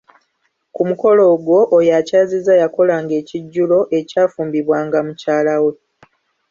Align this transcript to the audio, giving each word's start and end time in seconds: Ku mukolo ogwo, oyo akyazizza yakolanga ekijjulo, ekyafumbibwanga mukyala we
Ku 0.75 0.81
mukolo 0.89 1.21
ogwo, 1.33 1.59
oyo 1.77 1.91
akyazizza 1.99 2.53
yakolanga 2.61 3.13
ekijjulo, 3.21 3.77
ekyafumbibwanga 3.99 4.97
mukyala 5.07 5.55
we 5.63 5.71